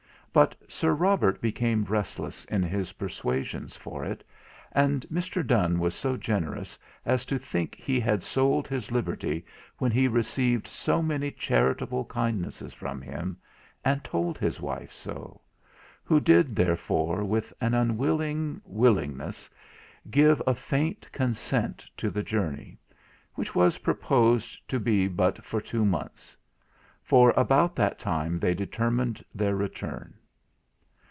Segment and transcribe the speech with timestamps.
[0.33, 4.23] But Sir Robert became restless in his persuasions for it,
[4.71, 5.45] and Mr.
[5.45, 9.43] Donne was so generous as to think he had sold his liberty
[9.77, 13.35] when he received so many charitable kindnesses from him,
[13.83, 15.41] and told his wife so;
[16.01, 19.49] who did therefore, with an unwilling willingness,
[20.09, 22.77] give a faint consent to the journey,
[23.35, 26.37] which was proposed to be but for two months;
[27.03, 30.13] for about that time they determined their return.